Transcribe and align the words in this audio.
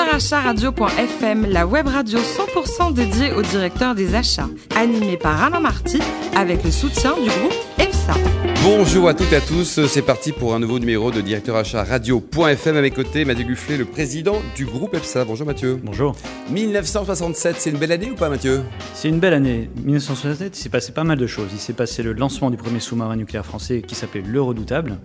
directeurachat-radio.fm, 0.00 1.46
la 1.46 1.66
web 1.66 1.86
radio 1.86 2.18
100% 2.18 2.94
dédiée 2.94 3.32
au 3.32 3.42
directeur 3.42 3.94
des 3.94 4.14
achats, 4.14 4.48
animée 4.74 5.16
par 5.16 5.42
Alain 5.42 5.60
Marty, 5.60 6.00
avec 6.34 6.64
le 6.64 6.70
soutien 6.70 7.12
du 7.14 7.28
groupe 7.28 7.54
EPSA. 7.78 8.14
Bonjour 8.62 9.08
à 9.08 9.14
toutes 9.14 9.32
et 9.32 9.36
à 9.36 9.40
tous, 9.40 9.86
c'est 9.86 10.02
parti 10.02 10.32
pour 10.32 10.54
un 10.54 10.58
nouveau 10.58 10.78
numéro 10.78 11.10
de 11.10 11.20
Directeur 11.20 11.56
Achat 11.56 11.84
Radio.fm. 11.84 12.76
À 12.76 12.80
mes 12.80 12.90
côtés, 12.90 13.24
Mathieu 13.24 13.44
Gufflet, 13.44 13.76
le 13.76 13.84
président 13.84 14.36
du 14.56 14.64
groupe 14.64 14.94
EPSA. 14.94 15.24
Bonjour 15.24 15.46
Mathieu. 15.46 15.78
Bonjour. 15.82 16.14
1967, 16.50 17.56
c'est 17.58 17.70
une 17.70 17.78
belle 17.78 17.92
année 17.92 18.10
ou 18.10 18.14
pas 18.14 18.28
Mathieu? 18.28 18.62
C'est 18.94 19.08
une 19.08 19.20
belle 19.20 19.34
année. 19.34 19.70
1967, 19.84 20.56
il 20.56 20.60
s'est 20.60 20.68
passé 20.68 20.92
pas 20.92 21.04
mal 21.04 21.18
de 21.18 21.26
choses. 21.26 21.50
Il 21.52 21.60
s'est 21.60 21.72
passé 21.74 22.02
le 22.02 22.12
lancement 22.12 22.50
du 22.50 22.56
premier 22.56 22.80
sous-marin 22.80 23.16
nucléaire 23.16 23.46
français 23.46 23.82
qui 23.86 23.94
s'appelait 23.94 24.22
le 24.26 24.40
Redoutable. 24.40 24.98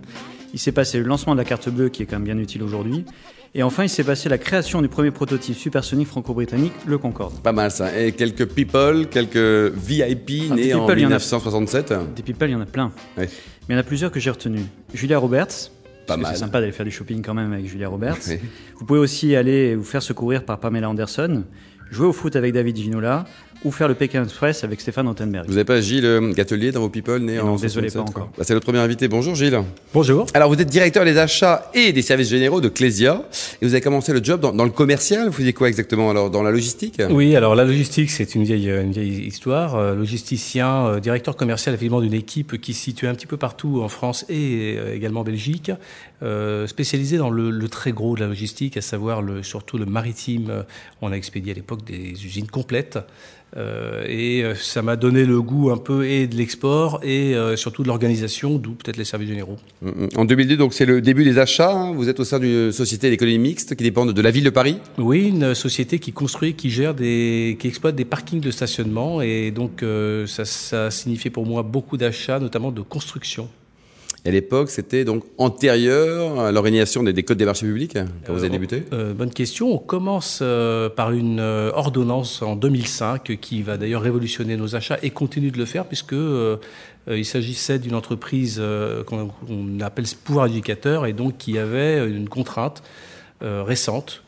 Il 0.52 0.58
s'est 0.58 0.72
passé 0.72 0.98
le 0.98 1.04
lancement 1.04 1.34
de 1.34 1.38
la 1.38 1.44
carte 1.44 1.68
bleue 1.68 1.88
qui 1.88 2.02
est 2.02 2.06
quand 2.06 2.16
même 2.16 2.24
bien 2.24 2.38
utile 2.38 2.62
aujourd'hui. 2.62 3.04
Et 3.54 3.62
enfin, 3.62 3.84
il 3.84 3.88
s'est 3.88 4.04
passé 4.04 4.28
la 4.28 4.38
création 4.38 4.82
du 4.82 4.88
premier 4.88 5.10
prototype 5.10 5.56
supersonique 5.56 6.08
franco-britannique, 6.08 6.72
le 6.86 6.98
Concorde. 6.98 7.40
Pas 7.40 7.52
mal 7.52 7.70
ça. 7.70 7.98
Et 7.98 8.12
quelques 8.12 8.46
people, 8.46 9.06
quelques 9.08 9.72
VIP 9.74 10.50
Ah, 10.50 10.54
nés 10.56 10.74
en 10.74 10.80
people, 10.80 10.98
il 10.98 11.02
y 11.02 11.06
en 11.06 11.10
a. 11.10 11.18
1967. 11.18 11.94
Des 12.14 12.22
people, 12.22 12.48
il 12.50 12.52
y 12.52 12.54
en 12.56 12.60
a 12.60 12.66
plein. 12.66 12.92
Ouais. 13.16 13.28
Mais 13.68 13.70
il 13.70 13.72
y 13.72 13.76
en 13.76 13.80
a 13.80 13.82
plusieurs 13.82 14.10
que 14.10 14.20
j'ai 14.20 14.30
retenus. 14.30 14.62
Julia 14.92 15.18
Roberts. 15.18 15.70
Pas 16.06 16.16
mal. 16.16 16.32
C'est 16.34 16.40
sympa 16.40 16.60
d'aller 16.60 16.72
faire 16.72 16.84
du 16.86 16.92
shopping 16.92 17.20
quand 17.22 17.34
même 17.34 17.52
avec 17.52 17.66
Julia 17.66 17.88
Roberts. 17.88 18.18
Vous 18.78 18.84
pouvez 18.84 19.00
aussi 19.00 19.34
aller 19.34 19.74
vous 19.74 19.82
faire 19.84 20.02
secourir 20.02 20.44
par 20.44 20.60
Pamela 20.60 20.88
Anderson, 20.88 21.42
jouer 21.90 22.06
au 22.06 22.12
foot 22.12 22.36
avec 22.36 22.52
David 22.52 22.76
Ginola 22.76 23.24
ou 23.64 23.70
faire 23.70 23.88
le 23.88 23.94
Pékin 23.94 24.22
Express 24.22 24.64
avec 24.64 24.80
Stéphane 24.80 25.08
Rothenberg. 25.08 25.46
Vous 25.46 25.54
n'avez 25.54 25.64
pas 25.64 25.80
Gilles 25.80 26.04
euh, 26.04 26.32
Gatelier 26.32 26.72
dans 26.72 26.80
vos 26.80 26.88
people 26.88 27.20
nés 27.20 27.34
Et 27.34 27.40
en 27.40 27.46
non, 27.46 27.56
désolé, 27.56 27.88
67, 27.88 27.94
pas 27.94 28.10
encore. 28.10 28.30
Bah, 28.36 28.44
c'est 28.46 28.52
notre 28.54 28.64
premier 28.66 28.78
invité. 28.78 29.08
Bonjour 29.08 29.34
Gilles. 29.34 29.58
Bonjour. 29.94 30.26
Alors 30.34 30.52
vous 30.52 30.60
êtes 30.60 30.68
directeur 30.68 31.04
des 31.04 31.18
achats 31.18 31.70
et 31.74 31.92
des 31.92 32.02
services 32.02 32.28
généraux 32.28 32.60
de 32.60 32.68
Clésia 32.68 33.24
et 33.60 33.66
vous 33.66 33.72
avez 33.72 33.80
commencé 33.80 34.12
le 34.12 34.22
job 34.22 34.40
dans, 34.40 34.52
dans 34.52 34.64
le 34.64 34.70
commercial. 34.70 35.26
Vous 35.26 35.32
faisiez 35.32 35.52
quoi 35.52 35.68
exactement 35.68 36.10
alors 36.10 36.30
Dans 36.30 36.42
la 36.42 36.50
logistique? 36.50 37.00
Oui, 37.10 37.34
alors 37.34 37.54
la 37.54 37.64
logistique, 37.64 38.10
c'est 38.10 38.34
une 38.34 38.44
vieille, 38.44 38.68
une 38.68 38.92
vieille 38.92 39.26
histoire. 39.26 39.74
Euh, 39.76 39.94
logisticien, 39.94 40.86
euh, 40.86 41.00
directeur 41.00 41.36
commercial 41.36 41.74
effectivement 41.74 42.00
d'une 42.00 42.14
équipe 42.14 42.60
qui 42.60 42.74
se 42.74 42.82
situait 42.82 43.08
un 43.08 43.14
petit 43.14 43.26
peu 43.26 43.36
partout 43.36 43.80
en 43.82 43.88
France 43.88 44.26
et 44.28 44.76
également 44.94 45.20
en 45.20 45.24
Belgique, 45.24 45.72
euh, 46.22 46.66
spécialisé 46.66 47.16
dans 47.16 47.30
le, 47.30 47.50
le 47.50 47.68
très 47.68 47.92
gros 47.92 48.14
de 48.14 48.20
la 48.20 48.26
logistique, 48.26 48.76
à 48.76 48.82
savoir 48.82 49.22
le, 49.22 49.42
surtout 49.42 49.78
le 49.78 49.86
maritime. 49.86 50.64
On 51.00 51.10
a 51.10 51.14
expédié 51.14 51.52
à 51.52 51.54
l'époque 51.54 51.75
des 51.84 52.24
usines 52.24 52.48
complètes. 52.48 52.98
Euh, 53.56 54.04
et 54.08 54.42
euh, 54.42 54.54
ça 54.54 54.82
m'a 54.82 54.96
donné 54.96 55.24
le 55.24 55.40
goût 55.40 55.70
un 55.70 55.76
peu 55.78 56.04
et 56.06 56.26
de 56.26 56.36
l'export 56.36 57.00
et 57.04 57.34
euh, 57.34 57.56
surtout 57.56 57.84
de 57.84 57.88
l'organisation, 57.88 58.58
d'où 58.58 58.72
peut-être 58.72 58.96
les 58.96 59.04
services 59.04 59.28
généraux. 59.28 59.56
Mm, 59.82 60.08
En 60.16 60.24
2002, 60.24 60.56
donc 60.56 60.74
c'est 60.74 60.84
le 60.84 61.00
début 61.00 61.24
des 61.24 61.38
achats. 61.38 61.72
hein. 61.72 61.92
Vous 61.94 62.08
êtes 62.08 62.18
au 62.20 62.24
sein 62.24 62.38
d'une 62.40 62.72
société 62.72 63.08
d'économie 63.08 63.38
mixte 63.38 63.76
qui 63.76 63.84
dépend 63.84 64.04
de 64.04 64.20
la 64.20 64.30
ville 64.32 64.44
de 64.44 64.50
Paris. 64.50 64.78
Oui, 64.98 65.28
une 65.28 65.54
société 65.54 66.00
qui 66.00 66.12
construit, 66.12 66.54
qui 66.54 66.70
gère 66.70 66.92
des, 66.94 67.56
qui 67.58 67.68
exploite 67.68 67.94
des 67.94 68.04
parkings 68.04 68.40
de 68.40 68.50
stationnement 68.50 69.22
et 69.22 69.52
donc 69.52 69.82
euh, 69.82 70.26
ça, 70.26 70.44
ça 70.44 70.90
signifiait 70.90 71.30
pour 71.30 71.46
moi 71.46 71.62
beaucoup 71.62 71.96
d'achats, 71.96 72.40
notamment 72.40 72.72
de 72.72 72.82
construction. 72.82 73.48
Et 74.26 74.30
à 74.30 74.32
l'époque, 74.32 74.70
c'était 74.70 75.04
donc 75.04 75.22
antérieur 75.38 76.40
à 76.40 76.50
l'organisation 76.50 77.04
des, 77.04 77.12
des 77.12 77.22
codes 77.22 77.38
des 77.38 77.44
marchés 77.44 77.66
publics 77.66 77.96
quand 78.26 78.32
vous 78.32 78.40
avez 78.40 78.48
Euh, 78.48 78.50
débuté? 78.50 78.82
Euh, 78.92 79.14
bonne 79.14 79.30
question. 79.32 79.72
On 79.72 79.78
commence 79.78 80.40
euh, 80.42 80.88
par 80.88 81.12
une 81.12 81.38
ordonnance 81.38 82.42
en 82.42 82.56
2005 82.56 83.38
qui 83.40 83.62
va 83.62 83.76
d'ailleurs 83.76 84.02
révolutionner 84.02 84.56
nos 84.56 84.74
achats 84.74 84.98
et 85.04 85.10
continue 85.10 85.52
de 85.52 85.58
le 85.58 85.64
faire 85.64 85.84
puisque 85.84 86.16
il 87.08 87.24
s'agissait 87.24 87.78
d'une 87.78 87.94
entreprise 87.94 88.60
qu'on 89.06 89.80
appelle 89.80 90.06
pouvoir 90.24 90.46
éducateur 90.46 91.06
et 91.06 91.12
donc 91.12 91.38
qui 91.38 91.56
avait 91.56 92.04
une 92.08 92.28
contrainte 92.28 92.82
récente 93.40 94.24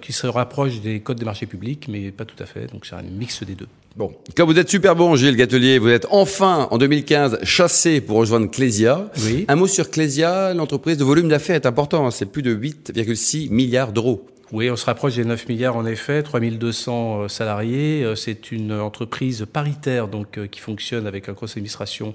qui 0.00 0.12
se 0.12 0.28
rapproche 0.28 0.80
des 0.80 1.00
codes 1.00 1.18
des 1.18 1.24
marchés 1.24 1.46
publics, 1.46 1.88
mais 1.88 2.12
pas 2.12 2.24
tout 2.24 2.40
à 2.40 2.46
fait. 2.46 2.72
Donc 2.72 2.86
c'est 2.86 2.94
un 2.94 3.02
mix 3.02 3.42
des 3.42 3.56
deux. 3.56 3.66
Bon, 3.96 4.12
quand 4.36 4.44
vous 4.44 4.58
êtes 4.58 4.68
super 4.68 4.96
bon, 4.96 5.14
Gilles 5.14 5.36
Gatelier, 5.36 5.78
vous 5.78 5.88
êtes 5.88 6.08
enfin 6.10 6.66
en 6.72 6.78
2015 6.78 7.44
chassé 7.44 8.00
pour 8.00 8.16
rejoindre 8.18 8.50
Clésia. 8.50 9.08
Oui. 9.24 9.44
Un 9.46 9.54
mot 9.54 9.68
sur 9.68 9.88
Clésia, 9.88 10.52
l'entreprise 10.52 10.96
de 10.96 11.04
volume 11.04 11.28
d'affaires 11.28 11.54
est 11.54 11.66
important, 11.66 12.04
hein. 12.04 12.10
c'est 12.10 12.26
plus 12.26 12.42
de 12.42 12.52
8,6 12.52 13.50
milliards 13.50 13.92
d'euros. 13.92 14.26
Oui, 14.50 14.68
on 14.68 14.74
se 14.74 14.84
rapproche 14.84 15.14
des 15.14 15.24
9 15.24 15.48
milliards 15.48 15.76
en 15.76 15.86
effet, 15.86 16.24
3200 16.24 17.22
euh, 17.22 17.28
salariés. 17.28 18.02
Euh, 18.02 18.16
C'est 18.16 18.50
une 18.50 18.72
entreprise 18.72 19.46
paritaire 19.52 20.08
donc 20.08 20.38
euh, 20.38 20.48
qui 20.48 20.58
fonctionne 20.58 21.06
avec 21.06 21.28
un 21.28 21.34
conseil 21.34 21.56
d'administration 21.56 22.14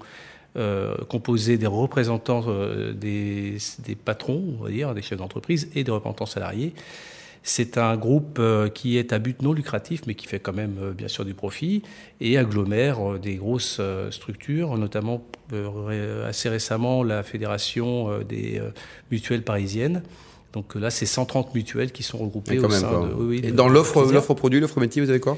euh, 0.58 0.96
composé 1.08 1.58
des 1.58 1.68
représentants 1.68 2.44
euh, 2.48 2.92
des, 2.92 3.58
des 3.86 3.96
patrons, 3.96 4.44
on 4.60 4.64
va 4.64 4.70
dire, 4.72 4.94
des 4.96 5.02
chefs 5.02 5.18
d'entreprise 5.18 5.70
et 5.76 5.84
des 5.84 5.92
représentants 5.92 6.26
salariés. 6.26 6.74
C'est 7.44 7.78
un 7.78 7.96
groupe 7.98 8.38
euh, 8.40 8.70
qui 8.70 8.98
est 8.98 9.14
à 9.14 9.20
but 9.20 9.42
non 9.42 9.54
lucratif, 9.54 10.02
mais 10.08 10.14
qui 10.14 10.28
fait 10.28 10.40
quand 10.40 10.54
même 10.54 10.76
euh, 10.82 10.92
bien 10.92 11.08
sûr 11.08 11.24
du 11.26 11.34
profit 11.34 11.82
et 12.22 12.38
agglomère 12.38 13.14
euh, 13.14 13.18
des 13.18 13.36
grosses 13.36 13.82
structures, 14.12 14.78
notamment 14.78 15.24
assez 16.28 16.50
récemment 16.50 17.04
la 17.04 17.24
fédération 17.24 18.20
des 18.28 18.62
mutuelles 19.12 19.42
parisiennes. 19.44 20.04
Donc 20.54 20.74
là, 20.76 20.90
c'est 20.90 21.06
130 21.06 21.54
mutuelles 21.56 21.92
qui 21.92 22.02
sont 22.04 22.18
regroupées 22.18 22.58
quand 22.58 22.68
au 22.68 22.72
sein 22.72 22.92
de. 23.08 23.14
oui, 23.14 23.42
Et 23.44 23.52
de- 23.52 23.56
dans 23.56 23.70
l'offre, 23.70 24.04
l'offre 24.12 24.34
produit, 24.34 24.60
l'offre 24.60 24.80
métier, 24.80 25.02
vous 25.02 25.10
avez 25.10 25.20
quoi? 25.20 25.38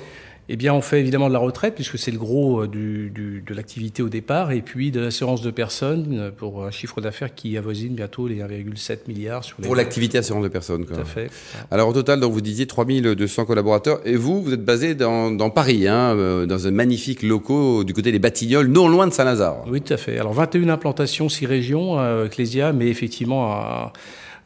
Eh 0.50 0.58
bien, 0.58 0.74
on 0.74 0.82
fait 0.82 1.00
évidemment 1.00 1.28
de 1.30 1.34
la 1.34 1.40
retraite, 1.40 1.76
puisque 1.76 1.98
c'est 1.98 2.12
le 2.12 2.18
gros 2.18 2.64
euh, 2.64 2.68
du, 2.68 3.10
du- 3.10 3.42
de 3.46 3.54
l'activité 3.54 4.04
au 4.04 4.10
départ, 4.10 4.52
et 4.52 4.62
puis 4.62 4.92
de 4.92 5.00
l'assurance 5.00 5.42
de 5.42 5.52
personnes 5.52 6.08
euh, 6.20 6.32
pour 6.32 6.66
un 6.66 6.72
chiffre 6.72 7.00
d'affaires 7.00 7.34
qui 7.34 7.58
avoisine 7.58 7.94
bientôt 7.96 8.28
les 8.28 8.40
1,7 8.42 9.08
milliards 9.08 9.44
sur 9.46 9.56
les. 9.60 9.66
Pour 9.66 9.76
l'activité 9.76 10.18
assurance 10.18 10.44
de 10.44 10.50
personnes. 10.50 10.86
Quoi. 10.86 10.98
Tout 10.98 11.02
à 11.04 11.06
fait. 11.06 11.30
Alors 11.70 11.88
au 11.90 11.94
total, 11.94 12.20
donc 12.20 12.34
vous 12.34 12.42
disiez 12.42 12.66
3200 12.68 13.46
collaborateurs, 13.46 14.02
et 14.04 14.16
vous, 14.18 14.42
vous 14.42 14.52
êtes 14.54 14.66
basé 14.66 14.94
dans, 14.96 15.32
dans 15.32 15.50
Paris, 15.50 15.88
hein, 15.88 16.16
euh, 16.18 16.46
dans 16.46 16.68
un 16.68 16.72
magnifique 16.72 17.24
locaux 17.24 17.84
du 17.86 17.94
côté 17.94 18.12
des 18.12 18.20
Batignolles, 18.20 18.68
non 18.68 18.90
loin 18.90 19.08
de 19.08 19.14
Saint-Lazare. 19.14 19.64
Oui, 19.68 19.80
tout 19.82 19.94
à 19.94 19.98
fait. 19.98 20.18
Alors 20.20 20.34
21 20.34 20.68
implantations, 20.70 21.30
6 21.30 21.46
régions, 21.46 21.98
euh, 22.00 22.26
Ecclesia, 22.26 22.74
mais 22.74 22.88
effectivement 22.88 23.54
un, 23.56 23.92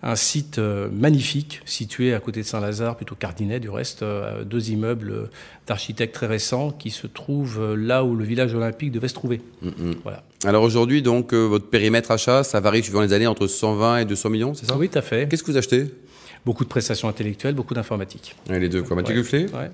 un 0.08 0.16
site 0.16 0.60
euh, 0.60 0.88
magnifique 0.92 1.62
situé 1.66 2.14
à 2.14 2.20
côté 2.20 2.42
de 2.42 2.46
Saint-Lazare, 2.46 2.96
plutôt 2.96 3.16
Cardinet 3.16 3.60
du 3.60 3.70
reste, 3.72 4.04
euh, 4.04 4.44
deux 4.44 4.70
immeubles 4.70 5.10
euh, 5.10 5.30
d'architectes 5.66 6.14
très 6.14 6.28
récents 6.28 6.70
qui 6.70 6.92
se 6.92 7.08
trouvent 7.08 7.74
là 7.74 8.04
où 8.04 8.16
le 8.16 8.24
village 8.24 8.54
olympique 8.54 8.92
devait 8.92 9.08
se 9.08 9.16
trouver. 9.16 9.42
Voilà. 10.04 10.24
Alors 10.44 10.62
aujourd'hui, 10.62 11.02
donc 11.02 11.34
votre 11.34 11.66
périmètre 11.68 12.12
achat, 12.12 12.44
ça 12.44 12.60
varie 12.60 12.84
suivant 12.84 13.02
les 13.02 13.14
années 13.14 13.26
entre 13.26 13.48
120 13.48 13.98
et 13.98 14.06
200 14.06 14.30
millions, 14.30 14.54
c'est 14.54 14.68
ça? 14.68 14.78
Oui, 14.78 14.90
tout 14.90 15.00
à 15.00 15.02
fait. 15.02 15.28
Qu'est-ce 15.28 15.42
que 15.44 15.52
vous 15.52 15.58
achetez? 15.58 15.88
Beaucoup 16.46 16.64
de 16.64 16.70
prestations 16.70 17.10
intellectuelles, 17.10 17.56
beaucoup 17.56 17.74
d'informatique. 17.74 18.36
Les 18.48 18.70
deux, 18.70 18.84
quoi? 18.84 18.96
Mathieu 18.96 19.16
Ouais. 19.16 19.22
Gufflet, 19.22 19.46
Ouais. 19.52 19.72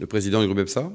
le 0.00 0.06
président 0.06 0.40
du 0.40 0.46
groupe 0.46 0.60
EPSA? 0.60 0.90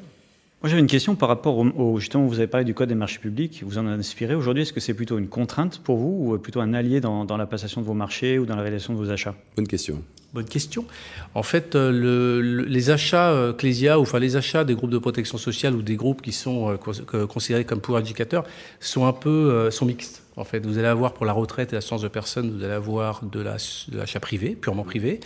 Moi, 0.61 0.69
j'avais 0.69 0.81
une 0.81 0.88
question 0.88 1.16
par 1.16 1.27
rapport 1.27 1.57
au, 1.57 1.66
au- 1.66 1.99
justement, 1.99 2.25
vous 2.27 2.38
avez 2.38 2.45
parlé 2.45 2.66
du 2.66 2.75
code 2.75 2.88
des 2.89 2.94
marchés 2.95 3.17
publics, 3.17 3.63
vous 3.66 3.79
en 3.79 3.88
avez 3.88 3.97
inspiré. 3.97 4.35
Aujourd'hui, 4.35 4.61
est-ce 4.61 4.73
que 4.73 4.79
c'est 4.79 4.94
plutôt 4.94 5.17
une 5.17 5.27
contrainte 5.27 5.79
pour 5.83 5.97
vous 5.97 6.33
ou 6.33 6.38
plutôt 6.38 6.61
un 6.61 6.75
allié 6.75 7.01
dans, 7.01 7.25
dans 7.25 7.35
la 7.38 7.47
passation 7.47 7.81
de 7.81 7.85
vos 7.88 7.95
marchés 7.95 8.38
ou 8.38 8.45
dans 8.45 8.55
la 8.55 8.61
réalisation 8.61 8.94
de 8.94 8.99
vos 8.99 9.09
achats? 9.09 9.33
Bonne 9.55 9.66
question. 9.67 10.03
Bonne 10.35 10.45
question. 10.45 10.85
En 11.33 11.41
fait, 11.41 11.73
euh, 11.75 11.91
le- 11.91 12.41
le- 12.41 12.63
les 12.66 12.89
achats 12.91 13.31
euh, 13.31 13.53
Clésia, 13.53 13.97
ou 13.97 14.03
enfin 14.03 14.19
les 14.19 14.35
achats 14.35 14.63
des 14.63 14.75
groupes 14.75 14.91
de 14.91 14.99
protection 14.99 15.39
sociale 15.39 15.73
ou 15.73 15.81
des 15.81 15.95
groupes 15.95 16.22
qui 16.22 16.31
sont 16.31 16.78
euh, 17.13 17.25
considérés 17.25 17.66
comme 17.66 17.81
pour 17.81 17.97
éducateurs 17.97 18.43
sont 18.79 19.07
un 19.07 19.13
peu 19.13 19.29
euh, 19.29 19.72
sont 19.72 19.85
mixtes. 19.88 20.22
En 20.38 20.43
fait, 20.45 20.63
vous 20.66 20.78
allez 20.78 20.88
avoir 20.88 21.13
pour 21.13 21.25
la 21.25 21.33
retraite 21.33 21.73
et 21.73 21.75
l'assurance 21.75 22.03
de 22.03 22.07
personnes, 22.07 22.51
vous 22.55 22.63
allez 22.63 22.73
avoir 22.73 23.25
de 23.25 23.41
la- 23.41 23.57
de 23.89 23.97
l'achat 23.97 24.19
privé, 24.19 24.49
purement 24.55 24.83
privé. 24.83 25.19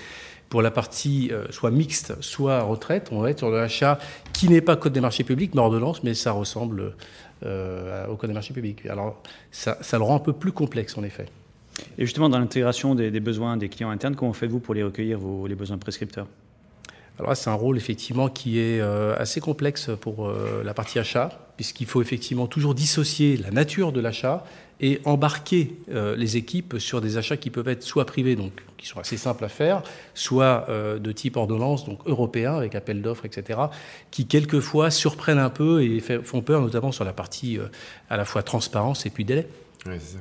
Pour 0.50 0.62
la 0.62 0.72
partie 0.72 1.30
euh, 1.32 1.46
soit 1.50 1.72
mixte, 1.72 2.22
soit 2.22 2.62
retraite, 2.62 3.10
on 3.12 3.20
va 3.20 3.32
être 3.32 3.40
sur 3.40 3.52
de 3.52 3.58
l'achat 3.58 4.00
qui 4.32 4.48
n'est 4.48 4.62
pas 4.62 4.76
code 4.76 4.94
des 4.94 5.02
marchés 5.02 5.24
publics, 5.24 5.56
mais 5.56 5.62
ordonnance, 5.62 6.04
mais 6.04 6.14
ça 6.14 6.32
ressemble 6.32 6.94
euh, 7.44 8.06
au 8.08 8.16
code 8.16 8.30
des 8.30 8.34
marchés 8.34 8.54
publics. 8.54 8.86
Alors, 8.86 9.22
ça, 9.52 9.78
ça 9.82 9.98
le 9.98 10.04
rend 10.04 10.16
un 10.16 10.20
peu 10.20 10.34
plus 10.34 10.52
complexe, 10.52 10.98
en 10.98 11.04
effet. 11.04 11.26
Et 11.98 12.06
justement, 12.06 12.30
dans 12.30 12.40
l'intégration 12.40 12.96
des, 12.96 13.12
des 13.12 13.20
besoins 13.20 13.58
des 13.58 13.70
clients 13.70 13.90
internes, 13.90 14.16
comment 14.16 14.34
faites-vous 14.34 14.60
pour 14.60 14.76
les 14.76 14.84
recueillir, 14.84 15.18
vos, 15.20 15.48
les 15.48 15.56
besoins 15.56 15.78
prescripteurs? 15.78 16.28
Alors 17.18 17.32
là, 17.32 17.36
c'est 17.36 17.50
un 17.50 17.54
rôle 17.54 17.78
effectivement 17.78 18.30
qui 18.30 18.60
est 18.60 18.80
euh, 18.80 19.16
assez 19.18 19.42
complexe 19.42 19.90
pour 20.00 20.32
la 20.64 20.74
partie 20.74 21.00
achat, 21.00 21.32
puisqu'il 21.56 21.88
faut 21.88 22.02
effectivement 22.02 22.48
toujours 22.48 22.76
dissocier 22.76 23.38
la 23.38 23.52
nature 23.52 23.92
de 23.92 24.02
l'achat 24.02 24.46
et 24.82 25.00
embarquer 25.06 25.76
euh, 25.90 26.16
les 26.16 26.38
équipes 26.38 26.76
sur 26.80 27.02
des 27.02 27.18
achats 27.18 27.38
qui 27.38 27.50
peuvent 27.50 27.68
être 27.70 27.84
soit 27.84 28.06
privés, 28.06 28.36
donc 28.36 28.52
qui 28.78 28.88
sont 28.88 29.00
assez 29.00 29.18
simples 29.18 29.46
à 29.46 29.50
faire, 29.50 29.82
soit 30.14 30.66
euh, 30.70 31.00
de 31.00 31.12
type 31.12 31.38
ordonnance, 31.38 31.86
donc 31.86 32.00
européen 32.06 32.56
avec 32.56 32.76
appel 32.76 33.02
d'offres, 33.02 33.26
etc., 33.26 33.60
qui 34.12 34.26
quelquefois 34.28 34.92
surprennent 34.92 35.40
un 35.40 35.50
peu 35.50 35.84
et 35.84 36.00
fait- 36.02 36.22
font 36.22 36.42
peur, 36.42 36.62
notamment 36.62 36.92
sur 36.92 37.06
la 37.06 37.14
partie 37.14 37.58
euh, 37.58 37.68
à 38.10 38.18
la 38.18 38.26
fois 38.26 38.44
transparence 38.44 39.06
et 39.06 39.10
puis 39.10 39.24
délai. 39.26 39.48
Ouais, 39.86 39.98
c'est 40.00 40.18
ça. 40.18 40.20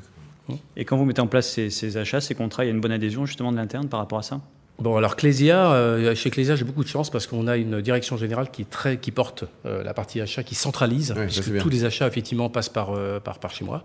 Et 0.77 0.85
quand 0.85 0.97
vous 0.99 1.07
mettez 1.07 1.23
en 1.23 1.27
place 1.27 1.51
ces, 1.51 1.71
ces 1.71 1.97
achats, 1.97 2.21
ces 2.21 2.35
contrats, 2.35 2.65
il 2.65 2.69
y 2.69 2.71
a 2.71 2.75
une 2.75 2.81
bonne 2.81 2.93
adhésion 2.93 3.25
justement 3.25 3.51
de 3.51 3.57
l'interne 3.57 3.89
par 3.89 3.99
rapport 4.01 4.19
à 4.19 4.23
ça? 4.23 4.41
Bon, 4.81 4.97
alors 4.97 5.15
Clésia, 5.15 5.73
euh, 5.73 6.15
chez 6.17 6.31
Clésia, 6.31 6.57
j'ai 6.57 6.65
beaucoup 6.65 6.83
de 6.83 6.89
chance 6.89 7.09
parce 7.09 7.29
qu'on 7.29 7.47
a 7.47 7.57
une 7.57 7.81
direction 7.81 8.17
générale 8.17 8.51
qui 8.51 8.63
est 8.63 8.71
très, 8.71 8.99
qui 8.99 9.13
porte 9.13 9.45
euh, 9.67 9.85
la 9.85 9.95
partie 9.95 10.21
achat, 10.21 10.43
qui 10.43 10.57
centralise, 10.57 11.13
Ouais, 11.13 11.27
puisque 11.27 11.57
tous 11.59 11.69
les 11.69 11.85
achats 11.85 12.09
effectivement 12.09 12.51
passent 12.51 12.69
par 12.69 12.91
euh, 12.91 13.21
par, 13.21 13.39
par 13.39 13.53
chez 13.53 13.65
moi. 13.65 13.85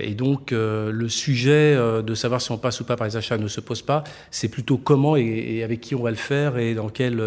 Et 0.00 0.14
donc 0.16 0.50
le 0.50 1.08
sujet 1.08 1.76
de 1.76 2.14
savoir 2.16 2.40
si 2.40 2.50
on 2.50 2.58
passe 2.58 2.80
ou 2.80 2.84
pas 2.84 2.96
par 2.96 3.06
les 3.06 3.16
achats 3.16 3.38
ne 3.38 3.46
se 3.46 3.60
pose 3.60 3.82
pas. 3.82 4.02
C'est 4.32 4.48
plutôt 4.48 4.78
comment 4.78 5.16
et, 5.16 5.22
et 5.22 5.62
avec 5.62 5.80
qui 5.80 5.94
on 5.94 6.02
va 6.02 6.10
le 6.10 6.16
faire 6.16 6.58
et 6.58 6.74
dans 6.74 6.88
quel 6.88 7.22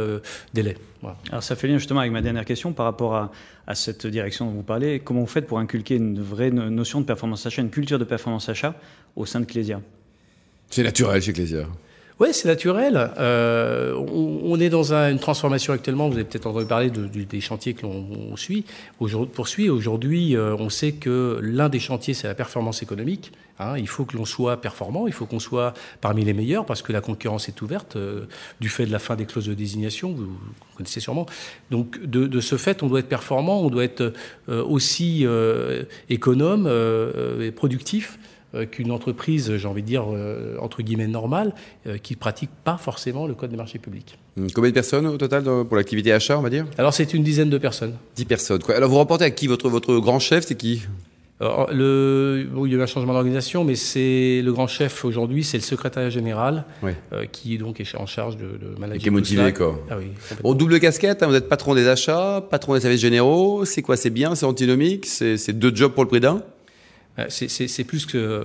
délai. 0.54 0.76
Voilà. 1.02 1.16
Alors 1.30 1.42
ça 1.42 1.56
fait 1.56 1.70
lien 1.70 1.78
justement 1.78 2.02
avec 2.02 2.12
ma 2.12 2.22
dernière 2.22 2.44
question 2.44 2.74
par 2.74 2.86
rapport 2.86 3.16
à, 3.16 3.32
à 3.66 3.76
cette 3.76 4.06
direction 4.08 4.48
dont 4.48 4.52
vous 4.52 4.62
parlez. 4.64 5.00
Comment 5.00 5.22
vous 5.22 5.28
faites 5.28 5.48
pour 5.48 5.58
inculquer 5.58 5.96
une 5.96 6.22
vraie 6.22 6.52
no- 6.52 6.70
notion 6.70 7.00
de 7.00 7.06
performance 7.06 7.46
achat, 7.46 7.62
une 7.62 7.70
culture 7.70 7.98
de 8.00 8.04
performance 8.04 8.50
achat 8.50 8.76
au 9.16 9.26
sein 9.26 9.40
de 9.40 9.46
Clésia? 9.46 9.80
C'est 10.70 10.84
naturel 10.84 11.22
chez 11.22 11.32
Clésia. 11.32 11.66
Oui, 12.20 12.30
c'est 12.32 12.48
naturel. 12.48 13.10
Euh, 13.18 13.96
on, 14.14 14.60
est 14.60 14.70
dans 14.70 14.94
un- 14.94 15.10
une 15.12 15.20
transformation 15.20 15.74
actuellement. 15.74 16.08
Vous 16.10 16.16
avez 16.16 16.24
peut-être 16.24 16.46
entendu 16.46 16.66
parler 16.66 16.90
des 16.92 17.42
chantiers 17.42 17.74
que 17.74 17.82
l'on 17.84 18.06
on 18.32 18.36
suit, 18.38 18.66
poursuit. 19.34 19.70
Aujourd'hui, 19.70 20.36
euh, 20.36 20.56
on 20.60 20.70
sait 20.70 20.92
que 20.92 21.40
l'un 21.42 21.70
des 21.70 21.80
chantiers, 21.80 22.14
c'est 22.14 22.28
la 22.28 22.36
performance 22.36 22.84
économique. 22.84 23.32
hein. 23.60 23.78
il 23.78 23.88
faut 23.88 24.06
que 24.06 24.16
l'on 24.16 24.26
soit 24.26 24.58
performant, 24.62 25.08
il 25.08 25.14
faut 25.14 25.26
qu'on 25.26 25.40
soit 25.40 25.74
parmi 26.02 26.24
les 26.24 26.34
meilleurs 26.34 26.66
parce 26.66 26.82
que 26.84 26.92
la 26.94 27.02
concurrence 27.02 27.50
est 27.50 27.62
ouverte 27.64 27.96
euh, 27.96 28.26
du 28.62 28.70
fait 28.70 28.86
de 28.86 28.92
la 28.92 29.00
fin 29.00 29.16
des 29.16 29.26
clauses 29.26 29.48
de 29.48 29.54
désignation. 29.56 30.12
Vous, 30.12 30.26
vous 30.26 30.40
connaissez 30.78 31.00
sûrement. 31.00 31.26
Donc, 31.72 32.00
de, 32.06 32.28
de 32.28 32.40
ce 32.42 32.58
fait, 32.58 32.84
on 32.84 32.88
doit 32.88 33.00
être 33.00 33.10
performant, 33.10 33.62
on 33.62 33.70
doit 33.70 33.84
être 33.84 34.14
aussi 34.48 35.26
économe 36.10 36.68
et 37.42 37.52
productif 37.52 38.18
qu'une 38.66 38.92
entreprise, 38.92 39.58
j'ai 39.58 39.68
envie 39.68 39.82
de 39.82 39.88
dire, 39.88 40.06
euh, 40.12 40.58
entre 40.60 40.82
guillemets, 40.84 41.08
normale, 41.08 41.54
euh, 41.88 41.98
qui 41.98 42.14
ne 42.14 42.20
pratique 42.20 42.50
pas 42.64 42.78
forcément 42.78 43.26
le 43.28 43.34
code 43.34 43.50
des 43.52 43.58
marchés 43.58 43.80
publics. 43.80 44.18
Hum, 44.38 44.48
Combien 44.54 44.70
de 44.70 44.74
personnes 44.76 45.08
au 45.08 45.18
total 45.18 45.44
pour 45.44 45.76
l'activité 45.78 46.12
achat, 46.12 46.38
on 46.38 46.42
va 46.42 46.50
dire? 46.50 46.66
Alors, 46.78 46.94
c'est 46.94 47.14
une 47.14 47.24
dizaine 47.24 47.50
de 47.50 47.58
personnes. 47.58 47.94
10 48.16 48.26
personnes. 48.26 48.62
Quoi. 48.64 48.76
Alors 48.76 48.90
vous 48.90 49.00
reportez 49.00 49.26
à 49.26 49.32
qui? 49.32 49.48
Votre, 49.48 49.70
votre 49.70 49.98
grand 49.98 50.20
chef, 50.20 50.46
c'est 50.46 50.56
qui? 50.56 50.84
Alors, 51.40 51.68
le, 51.74 52.48
bon, 52.54 52.66
il 52.66 52.72
y 52.72 52.76
a 52.76 52.78
eu 52.78 52.82
un 52.82 52.86
changement 52.86 53.12
d'organisation, 53.12 53.64
mais 53.66 53.76
c'est 53.76 54.42
le 54.42 54.54
grand 54.54 54.68
chef 54.68 55.04
aujourd'hui, 55.04 55.44
c'est 55.44 55.58
le 55.58 55.64
secrétariat 55.64 56.10
général, 56.10 56.64
Ouais. 56.84 56.96
euh, 57.12 57.26
qui 57.30 57.58
donc 57.58 57.82
est 57.82 57.96
en 57.98 58.06
charge 58.06 58.38
de, 58.38 58.44
de 58.44 58.80
manager. 58.80 58.96
Et 58.96 59.00
qui 59.00 59.08
est 59.08 59.12
motivé, 59.12 59.52
quoi. 59.52 59.78
Ah 59.90 59.96
oui. 59.98 60.06
Bon, 60.42 60.54
double 60.54 60.80
casquette, 60.80 61.22
hein, 61.22 61.28
vous 61.28 61.36
êtes 61.36 61.50
patron 61.50 61.74
des 61.76 61.88
achats, 61.88 62.40
patron 62.50 62.76
des 62.76 62.80
services 62.82 63.02
généraux. 63.02 63.66
C'est 63.66 63.82
quoi 63.82 63.98
C'est 63.98 64.12
bien, 64.12 64.36
c'est 64.36 64.46
antinomique 64.46 65.06
C'est 65.06 65.52
deux 65.58 65.76
jobs 65.76 65.92
pour 65.92 66.04
le 66.04 66.10
prix 66.10 66.20
d'un? 66.22 66.36
Euh, 66.36 66.40
C'est- 67.30 67.48
C'est 67.68 67.84
plus 67.84 68.06
que. 68.06 68.18
euh, 68.18 68.44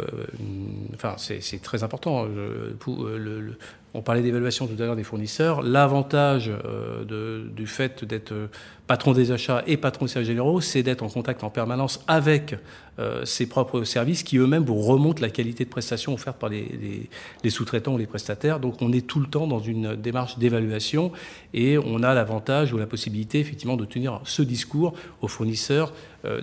Enfin, 0.95 1.15
c'est 1.19 1.63
très 1.63 1.83
important. 1.83 2.27
Euh, 2.27 2.75
le- 3.17 3.41
le- 3.41 3.59
on 3.99 4.03
parlait 4.03 4.23
d'évaluation 4.23 4.69
tout 4.69 4.81
à 4.81 4.87
l'heure 4.87 4.95
des 4.95 5.03
fournisseurs. 5.03 5.61
L'avantage 5.61 6.53
euh, 6.65 7.49
du 7.51 7.67
fait 7.67 8.05
d'être 8.05 8.31
euh, 8.31 8.47
patron 8.87 9.13
des 9.13 9.33
achats 9.33 9.65
et 9.67 9.77
patron 9.77 10.05
des 10.05 10.13
services 10.13 10.29
généraux, 10.29 10.61
c'est 10.61 10.85
d'être 10.85 11.03
en 11.03 11.09
contact 11.09 11.43
en 11.43 11.51
permanence 11.51 12.05
avec 12.07 12.55
euh, 13.01 13.25
ses 13.25 13.49
propres 13.49 13.83
services 13.83 14.23
qui 14.23 14.39
eux-mêmes 14.39 14.65
vous 14.65 14.81
remontent 14.81 15.21
la 15.21 15.31
qualité 15.31 15.65
de 15.65 15.69
prestation 15.69 16.15
offerte 16.15 16.39
par 16.39 16.49
les, 16.49 17.11
sous-traitants 17.49 17.95
ou 17.95 17.99
les 17.99 18.07
prestataires. 18.07 18.61
Donc 18.61 18.81
on 18.81 18.93
est 18.93 19.05
tout 19.05 19.19
le 19.19 19.27
temps 19.27 19.49
dans 19.49 19.59
une 19.59 19.97
démarche 19.97 20.39
d'évaluation 20.39 21.11
et 21.53 21.77
on 21.77 22.05
a 22.05 22.15
l'avantage 22.15 22.73
ou 22.73 22.79
la 22.79 22.87
possibilité 22.87 23.41
effectivement 23.41 23.77
de 23.77 23.85
tenir 23.85 24.21
ce 24.23 24.43
discours 24.43 24.95
aux 25.23 25.29
fournisseurs, 25.29 25.93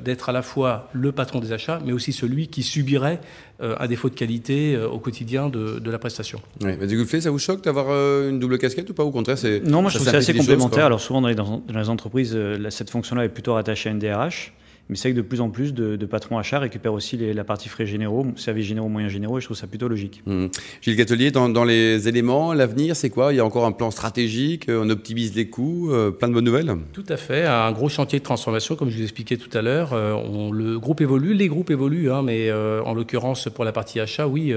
d'être 0.01 0.29
à 0.29 0.31
la 0.31 0.41
fois 0.41 0.89
le 0.93 1.11
patron 1.11 1.39
des 1.39 1.51
achats, 1.51 1.79
mais 1.85 1.91
aussi 1.91 2.13
celui 2.13 2.47
qui 2.47 2.63
subirait 2.63 3.19
euh, 3.61 3.75
un 3.79 3.87
défaut 3.87 4.09
de 4.09 4.15
qualité 4.15 4.75
euh, 4.75 4.89
au 4.89 4.99
quotidien 4.99 5.49
de, 5.49 5.79
de 5.79 5.91
la 5.91 5.97
prestation. 5.97 6.41
Ouais. 6.61 6.77
Mais 6.79 6.87
du 6.87 6.97
coup, 6.97 7.19
ça 7.19 7.29
vous 7.31 7.39
choque 7.39 7.63
d'avoir 7.63 7.87
euh, 7.89 8.29
une 8.29 8.39
double 8.39 8.57
casquette 8.57 8.89
ou 8.89 8.93
pas 8.93 9.03
Au 9.03 9.11
contraire, 9.11 9.37
c'est. 9.37 9.61
Non, 9.61 9.81
moi 9.81 9.89
je 9.89 9.97
ça 9.97 10.03
trouve 10.03 10.05
que 10.05 10.11
c'est 10.11 10.17
assez 10.31 10.33
choses, 10.33 10.41
complémentaire. 10.47 10.85
Alors 10.85 10.99
souvent 10.99 11.21
dans 11.21 11.29
les, 11.29 11.35
dans 11.35 11.61
les 11.69 11.89
entreprises, 11.89 12.33
euh, 12.35 12.69
cette 12.69 12.89
fonction-là 12.89 13.23
est 13.25 13.29
plutôt 13.29 13.53
rattachée 13.53 13.89
à 13.89 13.91
une 13.93 13.99
DRH. 13.99 14.53
Mais 14.89 14.95
c'est 14.95 15.09
vrai 15.09 15.13
que 15.15 15.17
de 15.21 15.27
plus 15.27 15.41
en 15.41 15.49
plus 15.49 15.73
de, 15.73 15.95
de 15.95 16.05
patrons 16.05 16.37
achats 16.37 16.59
récupèrent 16.59 16.93
aussi 16.93 17.17
les- 17.17 17.33
la 17.33 17.43
partie 17.43 17.69
frais 17.69 17.87
généraux, 17.87 18.27
services 18.35 18.67
généraux, 18.67 18.87
moyens 18.87 19.11
généraux, 19.11 19.39
et 19.39 19.41
je 19.41 19.47
trouve 19.47 19.57
ça 19.57 19.65
plutôt 19.65 19.87
logique. 19.87 20.21
Hum. 20.27 20.49
Gilles 20.81 20.95
Gatelier, 20.95 21.31
dans, 21.31 21.49
dans 21.49 21.63
les 21.63 22.07
éléments, 22.07 22.53
l'avenir, 22.53 22.95
c'est 22.95 23.09
quoi? 23.09 23.33
Il 23.33 23.37
y 23.37 23.39
a 23.39 23.45
encore 23.45 23.65
un 23.65 23.71
plan 23.71 23.89
stratégique, 23.89 24.69
euh, 24.69 24.83
on 24.85 24.89
optimise 24.91 25.35
les 25.35 25.49
coûts, 25.49 25.91
euh, 25.91 26.11
plein 26.11 26.27
de 26.27 26.33
bonnes 26.33 26.45
nouvelles? 26.45 26.71
Tout 26.93 27.03
à 27.09 27.17
fait, 27.17 27.45
un 27.45 27.71
gros 27.71 27.89
chantier 27.89 28.19
de 28.19 28.23
transformation, 28.23 28.75
comme 28.75 28.89
je 28.89 28.97
vous 28.97 29.03
expliquais 29.03 29.37
tout 29.37 29.55
à 29.57 29.61
l'heure. 29.63 29.93
Euh, 29.93 30.13
le 30.51 30.77
groupe 30.79 31.01
évolue, 31.01 31.33
les 31.33 31.47
groupes 31.47 31.71
évoluent, 31.71 32.11
hein, 32.11 32.21
mais 32.21 32.49
euh, 32.49 32.83
en 32.83 32.93
l'occurrence 32.93 33.49
pour 33.53 33.65
la 33.65 33.71
partie 33.71 33.99
achat, 33.99 34.27
oui, 34.27 34.53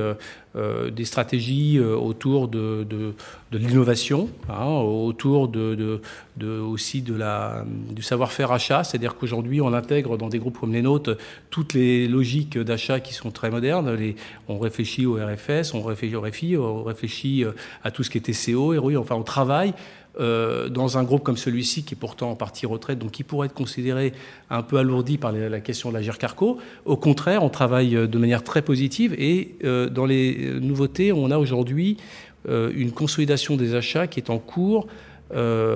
des 0.90 1.04
stratégies 1.04 1.78
euh, 1.78 1.96
autour 1.96 2.48
de, 2.48 2.86
de, 2.88 3.14
l'innovation, 3.52 4.28
hein, 4.48 4.66
autour 4.66 5.48
de, 5.48 6.00
de, 6.36 6.58
aussi 6.60 7.02
de 7.02 7.14
la, 7.14 7.64
du 7.90 8.02
savoir-faire 8.02 8.52
achat, 8.52 8.84
c'est-à-dire 8.84 9.16
qu'aujourd'hui 9.16 9.60
on 9.60 9.72
intègre 9.72 10.16
dans 10.16 10.28
des 10.28 10.38
groupes 10.38 10.58
comme 10.58 10.72
les 10.72 10.82
nôtres 10.82 11.16
toutes 11.50 11.74
les 11.74 12.08
logiques 12.08 12.58
d'achat 12.58 13.00
qui 13.00 13.14
sont 13.14 13.30
très 13.30 13.50
modernes. 13.50 13.96
On 14.48 14.58
réfléchit 14.58 15.06
au 15.06 15.14
RFS, 15.14 15.74
on 15.74 15.82
réfléchit 15.82 16.16
au 16.16 16.20
RFI, 16.20 16.56
on 16.56 16.82
réfléchit 16.82 17.44
euh, 17.44 17.52
à 17.84 17.90
tout 17.90 18.02
ce 18.02 18.10
qui 18.10 18.18
est 18.18 18.20
TCO, 18.20 18.80
ROI, 18.80 18.96
enfin 18.96 19.14
on 19.14 19.22
travaille 19.22 19.74
euh, 20.20 20.68
dans 20.68 20.98
un 20.98 21.04
groupe 21.04 21.22
comme 21.22 21.36
celui-ci, 21.36 21.84
qui 21.84 21.94
est 21.94 21.96
pourtant 21.96 22.30
en 22.30 22.34
partie 22.34 22.66
retraite, 22.66 22.98
donc 22.98 23.12
qui 23.12 23.22
pourrait 23.22 23.46
être 23.46 23.54
considéré 23.54 24.12
un 24.50 24.62
peu 24.62 24.78
alourdi 24.78 25.16
par 25.16 25.32
la 25.32 25.60
question 25.60 25.90
de 25.90 25.94
la 25.94 26.02
GIRCARCO. 26.02 26.58
Au 26.84 26.96
contraire, 26.96 27.44
on 27.44 27.50
travaille 27.50 27.94
euh, 27.96 28.06
de 28.06 28.18
manière 28.18 28.42
très 28.42 28.62
positive 28.62 29.14
et 29.18 29.54
euh, 29.64 29.88
dans 29.88 30.06
les 30.06 30.58
nouveautés, 30.60 31.12
on 31.12 31.30
a 31.30 31.38
aujourd'hui 31.38 31.96
une 32.48 32.92
consolidation 32.92 33.56
des 33.56 33.74
achats 33.74 34.06
qui 34.06 34.20
est 34.20 34.30
en 34.30 34.38
cours 34.38 34.86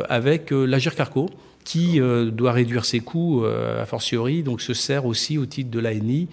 avec 0.09 0.53
la 0.53 0.79
GIRCARCO 0.79 1.29
qui 1.65 2.01
doit 2.01 2.53
réduire 2.53 2.87
ses 2.87 3.01
coûts 3.01 3.45
a 3.45 3.85
fortiori, 3.85 4.43
donc 4.43 4.63
se 4.63 4.73
sert 4.73 5.05
aussi 5.05 5.37
au 5.37 5.45
titre 5.45 5.71
de 5.71 5.81
l'ANI 5.81 6.29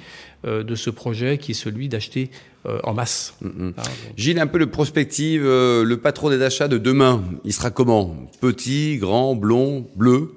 de 0.45 0.75
ce 0.75 0.91
projet 0.91 1.39
qui 1.39 1.51
est 1.51 1.55
celui 1.55 1.89
d'acheter 1.89 2.29
euh, 2.65 2.79
en 2.83 2.93
masse. 2.93 3.33
Hum, 3.43 3.73
Hein, 3.77 3.81
Gilles, 4.17 4.39
un 4.39 4.47
peu 4.47 4.59
de 4.59 4.65
prospective, 4.65 5.43
euh, 5.45 5.83
le 5.83 5.97
patron 5.97 6.29
des 6.29 6.41
achats 6.41 6.67
de 6.67 6.77
demain, 6.77 7.23
il 7.45 7.53
sera 7.53 7.71
comment? 7.71 8.15
Petit, 8.41 8.97
grand, 8.97 9.35
blond, 9.35 9.87
bleu? 9.95 10.33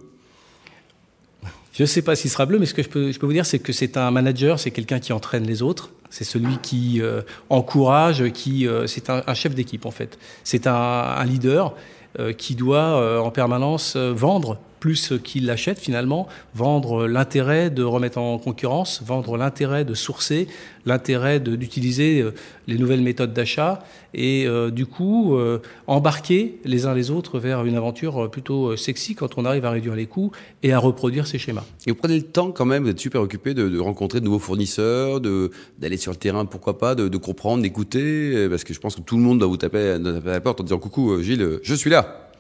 Je 1.73 1.83
ne 1.83 1.87
sais 1.87 2.03
pas 2.03 2.15
s'il 2.15 2.31
sera 2.31 2.45
bleu, 2.45 2.59
mais 2.59 2.67
ce 2.67 2.75
que 2.75 2.83
je 2.83 2.89
peux, 2.89 3.13
je 3.13 3.19
peux 3.19 3.27
vous 3.27 3.33
dire, 3.33 3.47
c'est 3.47 3.59
que 3.59 3.73
c'est 3.73 3.97
un 3.97 4.11
manager, 4.11 4.61
c'est 4.61 4.71
quelqu'un 4.71 5.01
qui 5.01 5.13
entraîne 5.13 5.45
les 5.47 5.63
autres. 5.63 5.91
C'est 6.11 6.25
celui 6.25 6.59
qui 6.59 7.01
euh, 7.01 7.23
encourage, 7.49 8.31
qui, 8.33 8.69
euh, 8.69 8.87
c'est 8.87 9.09
un, 9.09 9.23
un 9.27 9.35
chef 9.35 9.55
d'équipe 9.55 9.87
en 9.87 9.91
fait. 9.91 10.19
C'est 10.45 10.67
un, 10.67 10.75
un 10.75 11.25
leader 11.25 11.75
euh, 12.19 12.35
qui 12.35 12.55
doit 12.55 13.01
euh, 13.01 13.19
en 13.19 13.31
permanence 13.31 13.95
euh, 13.97 14.13
vendre 14.15 14.59
plus 14.83 15.13
qu'il 15.23 15.47
l'achète 15.47 15.79
finalement, 15.79 16.27
vendre 16.57 17.07
l'intérêt 17.07 17.71
de 17.71 17.85
remettre 17.85 18.19
en 18.19 18.37
concurrence, 18.39 19.01
vendre 19.07 19.37
l'intérêt 19.37 19.85
de 19.85 19.95
sourcer, 19.95 20.49
l'intérêt 20.87 21.39
d'utiliser 21.39 22.21
euh, 22.21 22.35
les 22.67 22.77
nouvelles 22.79 23.01
méthodes 23.01 23.33
d'achat 23.33 23.85
et 24.13 24.45
euh, 24.45 24.73
du 24.73 24.87
coup 24.87 25.37
euh, 25.37 25.61
embarquer 25.87 26.59
les 26.65 26.85
uns 26.87 26.95
les 26.95 27.13
autres 27.13 27.39
vers 27.39 27.65
une 27.65 27.77
aventure 27.77 28.25
euh, 28.25 28.29
plutôt 28.29 28.71
euh, 28.71 28.77
sexy 28.77 29.15
quand 29.15 29.39
on 29.39 29.45
arrive 29.45 29.65
à 29.65 29.71
réduire 29.71 29.95
les 29.95 30.07
coûts 30.07 30.33
et 30.65 30.73
à 30.73 30.81
reproduire 30.81 31.29
ces 31.29 31.39
schémas. 31.39 31.65
Et 31.87 31.93
vous 31.93 31.97
prenez 31.97 32.17
le 32.17 32.25
temps 32.25 32.51
quand 32.51 32.65
même, 32.65 32.83
vous 32.83 32.91
êtes 32.91 32.99
super 32.99 33.23
occupé 33.23 33.55
de, 33.55 33.79
rencontrer 33.79 34.19
de 34.19 34.25
nouveaux 34.25 34.41
fournisseurs, 34.41 35.21
d'aller 35.21 35.97
sur 35.97 36.11
le 36.11 36.17
terrain, 36.17 36.45
pourquoi 36.45 36.79
pas, 36.79 36.97
de, 36.97 37.17
comprendre, 37.19 37.63
d'écouter, 37.63 38.49
parce 38.49 38.65
que 38.65 38.75
je 38.75 38.81
pense 38.81 38.97
que 38.97 39.01
tout 39.01 39.17
le 39.17 39.23
monde 39.23 39.39
doit 39.39 39.49
vous 39.49 39.57
taper, 39.57 39.91
à 39.91 39.99
la 39.99 40.41
porte 40.41 40.61
en 40.61 40.65
disant 40.65 40.79
coucou 40.79 41.23
Gilles, 41.23 41.61
je 41.63 41.75
suis 41.75 41.91
là. 41.91 42.32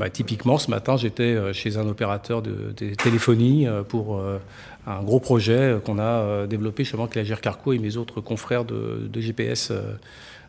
Bah, 0.00 0.08
typiquement, 0.08 0.56
ce 0.56 0.70
matin, 0.70 0.96
j'étais 0.96 1.24
euh, 1.24 1.52
chez 1.52 1.76
un 1.76 1.86
opérateur 1.86 2.40
de, 2.40 2.72
de 2.74 2.94
téléphonie 2.94 3.68
euh, 3.68 3.82
pour 3.82 4.16
euh, 4.16 4.38
un 4.86 5.02
gros 5.02 5.20
projet 5.20 5.76
qu'on 5.84 5.98
a 5.98 6.46
développé 6.46 6.84
justement 6.84 7.02
avec 7.02 7.16
la 7.16 7.22
GERCARCO 7.22 7.74
et 7.74 7.78
mes 7.78 7.98
autres 7.98 8.22
confrères 8.22 8.64
de, 8.64 9.10
de 9.12 9.20
GPS 9.20 9.70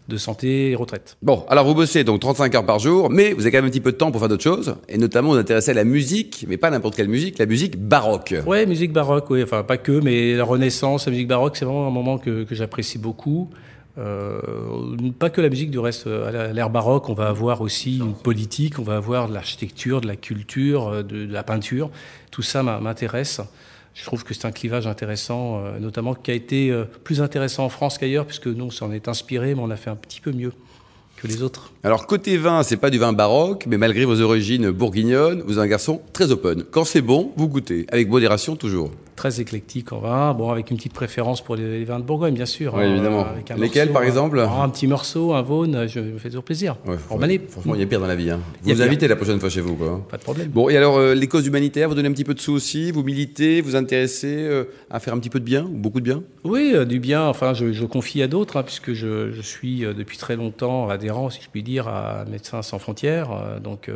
de 0.07 0.17
santé 0.17 0.71
et 0.71 0.75
retraite. 0.75 1.17
Bon, 1.21 1.43
alors 1.49 1.65
vous 1.65 1.75
bossez 1.75 2.05
donc 2.05 2.21
35 2.21 2.55
heures 2.55 2.65
par 2.65 2.79
jour, 2.79 3.09
mais 3.09 3.33
vous 3.33 3.41
avez 3.41 3.51
quand 3.51 3.57
même 3.57 3.65
un 3.65 3.69
petit 3.69 3.81
peu 3.81 3.91
de 3.91 3.97
temps 3.97 4.09
pour 4.09 4.21
faire 4.21 4.29
d'autres 4.29 4.41
choses, 4.41 4.75
et 4.87 4.97
notamment 4.97 5.31
vous 5.31 5.37
intéressez 5.37 5.71
à 5.71 5.73
la 5.73 5.83
musique, 5.83 6.45
mais 6.47 6.55
pas 6.55 6.69
n'importe 6.69 6.95
quelle 6.95 7.09
musique, 7.09 7.37
la 7.37 7.45
musique 7.45 7.77
baroque. 7.77 8.33
Ouais, 8.47 8.65
musique 8.65 8.93
baroque, 8.93 9.29
oui, 9.29 9.43
enfin 9.43 9.63
pas 9.63 9.77
que, 9.77 9.91
mais 9.91 10.33
la 10.33 10.45
Renaissance, 10.45 11.07
la 11.07 11.11
musique 11.11 11.27
baroque, 11.27 11.57
c'est 11.57 11.65
vraiment 11.65 11.87
un 11.87 11.91
moment 11.91 12.17
que, 12.17 12.45
que 12.45 12.55
j'apprécie 12.55 12.97
beaucoup. 12.99 13.49
Euh, 13.97 14.39
pas 15.19 15.29
que 15.29 15.41
la 15.41 15.49
musique, 15.49 15.71
du 15.71 15.79
reste, 15.79 16.07
à 16.07 16.53
l'ère 16.53 16.69
baroque, 16.69 17.09
on 17.09 17.13
va 17.13 17.27
avoir 17.27 17.61
aussi 17.61 17.97
une 17.97 18.13
politique, 18.13 18.79
on 18.79 18.83
va 18.83 18.95
avoir 18.95 19.27
de 19.27 19.33
l'architecture, 19.33 20.01
de 20.01 20.07
la 20.07 20.15
culture, 20.15 20.87
euh, 20.87 21.03
de, 21.03 21.25
la 21.25 21.43
peinture. 21.43 21.89
Tout 22.31 22.41
ça 22.41 22.63
m'intéresse. 22.63 23.41
Je 23.93 24.05
trouve 24.05 24.23
que 24.23 24.33
c'est 24.33 24.45
un 24.45 24.51
clivage 24.51 24.87
intéressant, 24.87 25.59
euh, 25.59 25.79
notamment 25.79 26.15
qui 26.15 26.31
a 26.31 26.33
été 26.33 26.71
euh, 26.71 26.85
plus 27.03 27.21
intéressant 27.21 27.65
en 27.65 27.69
France 27.69 27.97
qu'ailleurs, 27.97 28.25
puisque 28.25 28.47
nous, 28.47 28.65
on 28.65 28.71
s'en 28.71 28.91
est 28.91 29.07
inspiré, 29.07 29.53
mais 29.53 29.61
on 29.61 29.69
a 29.69 29.75
fait 29.75 29.89
un 29.89 29.95
petit 29.95 30.21
peu 30.21 30.31
mieux 30.31 30.53
que 31.17 31.27
les 31.27 31.43
autres. 31.43 31.71
Alors 31.83 32.07
côté 32.07 32.37
vin, 32.37 32.63
c'est 32.63 32.77
pas 32.77 32.89
du 32.89 32.97
vin 32.97 33.11
baroque, 33.13 33.65
mais 33.67 33.77
malgré 33.77 34.05
vos 34.05 34.21
origines 34.21 34.71
bourguignonnes, 34.71 35.43
vous 35.45 35.53
êtes 35.53 35.59
un 35.59 35.67
garçon 35.67 36.01
très 36.13 36.31
open. 36.31 36.63
Quand 36.71 36.85
c'est 36.85 37.01
bon, 37.01 37.31
vous 37.35 37.47
goûtez, 37.47 37.85
avec 37.91 38.09
modération 38.09 38.55
toujours. 38.55 38.91
Très 39.21 39.39
éclectique 39.39 39.93
en 39.93 39.99
vin. 39.99 40.33
Bon, 40.33 40.49
avec 40.49 40.71
une 40.71 40.77
petite 40.77 40.93
préférence 40.93 41.41
pour 41.41 41.55
les, 41.55 41.83
vins 41.83 41.99
de 41.99 42.03
Bourgogne, 42.03 42.33
bien 42.33 42.47
sûr. 42.47 42.73
Oui, 42.73 42.85
évidemment. 42.85 43.27
Lesquels, 43.55 43.91
par 43.91 44.01
exemple 44.01 44.39
Un 44.39 44.67
petit 44.69 44.87
morceau, 44.87 45.33
un 45.33 45.43
Vaune, 45.43 45.87
je 45.87 45.99
me 45.99 46.17
fais 46.17 46.29
toujours 46.29 46.43
plaisir. 46.43 46.75
Ouais, 46.87 46.97
franchement, 46.97 47.75
il 47.75 47.81
y 47.81 47.83
a 47.83 47.85
pire 47.85 47.99
dans 47.99 48.07
la 48.07 48.15
vie. 48.15 48.31
Hein. 48.31 48.39
Vous 48.63 48.73
vous 48.73 48.81
invitez 48.81 49.07
la 49.07 49.15
prochaine 49.15 49.39
fois 49.39 49.49
chez 49.49 49.61
vous. 49.61 49.75
Quoi. 49.75 50.03
Pas 50.09 50.17
de 50.17 50.23
problème. 50.23 50.47
Bon, 50.47 50.69
et 50.69 50.77
alors, 50.77 50.99
les 50.99 51.27
causes 51.27 51.45
humanitaires, 51.45 51.87
vous 51.87 51.93
donnez 51.93 52.09
un 52.09 52.13
petit 52.13 52.23
peu 52.23 52.33
de 52.33 52.39
sous 52.39 52.53
aussi 52.53 52.91
Vous 52.91 53.03
militez 53.03 53.61
Vous 53.61 53.75
intéressez 53.75 54.49
à 54.89 54.99
faire 54.99 55.13
un 55.13 55.19
petit 55.19 55.29
peu 55.29 55.39
de 55.39 55.45
bien 55.45 55.65
ou 55.65 55.77
beaucoup 55.77 55.99
de 55.99 56.05
bien? 56.05 56.23
Oui, 56.43 56.73
du 56.87 56.99
bien. 56.99 57.21
Enfin, 57.27 57.53
je, 57.53 57.85
confie 57.85 58.23
à 58.23 58.27
d'autres, 58.27 58.57
hein, 58.57 58.63
puisque 58.63 58.93
je, 58.93 59.31
je, 59.31 59.41
suis 59.41 59.81
depuis 59.81 60.17
très 60.17 60.35
longtemps 60.35 60.89
adhérent, 60.89 61.29
si 61.29 61.43
je 61.43 61.47
puis 61.47 61.61
dire, 61.61 61.87
à 61.87 62.25
Médecins 62.25 62.63
sans 62.63 62.79
frontières. 62.79 63.59
donc, 63.63 63.87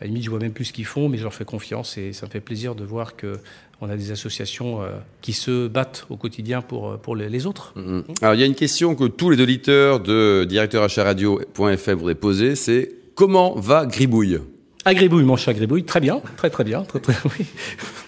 à 0.00 0.04
la 0.04 0.08
limite, 0.08 0.24
je 0.24 0.30
vois 0.30 0.38
même 0.38 0.52
plus 0.52 0.66
ce 0.66 0.72
qu'ils 0.72 0.84
font, 0.84 1.08
mais 1.08 1.16
je 1.16 1.22
leur 1.22 1.34
fais 1.34 1.44
confiance 1.44 1.96
et 1.96 2.12
ça 2.12 2.26
me 2.26 2.30
fait 2.30 2.40
plaisir 2.40 2.74
de 2.74 2.84
voir 2.84 3.16
que 3.16 3.38
on 3.80 3.90
a 3.90 3.96
des 3.96 4.10
associations 4.10 4.82
euh, 4.82 4.88
qui 5.20 5.32
se 5.32 5.68
battent 5.68 6.06
au 6.08 6.16
quotidien 6.16 6.62
pour, 6.62 6.92
euh, 6.92 6.96
pour 6.96 7.14
les, 7.14 7.46
autres. 7.46 7.74
Mm-hmm. 7.76 8.02
Alors, 8.22 8.34
il 8.34 8.40
y 8.40 8.42
a 8.42 8.46
une 8.46 8.54
question 8.54 8.94
que 8.94 9.04
tous 9.04 9.30
les 9.30 9.40
auditeurs 9.42 10.00
de 10.00 10.44
directeuracharradio.fr 10.48 11.90
voudraient 11.96 12.14
poser, 12.14 12.56
c'est 12.56 12.90
comment 13.14 13.54
va 13.54 13.86
Gribouille? 13.86 14.38
Ah, 14.84 14.94
Gribouille, 14.94 15.24
mon 15.24 15.36
chat 15.36 15.52
Gribouille, 15.52 15.84
très 15.84 16.00
bien, 16.00 16.22
très 16.36 16.48
très 16.48 16.64
bien, 16.64 16.82
très, 16.82 17.00
très, 17.00 17.14
oui. 17.38 17.46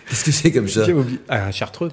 Qu'est-ce 0.09 0.25
que 0.25 0.33
c'est 0.33 0.53
comme 0.53 0.69
ça 0.69 0.87
ah, 1.29 1.47
Un 1.47 1.51
chartreux. 1.51 1.91